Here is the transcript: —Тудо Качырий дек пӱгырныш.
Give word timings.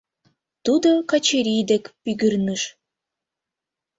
—Тудо 0.65 0.89
Качырий 1.09 1.63
дек 1.69 1.83
пӱгырныш. 2.03 2.61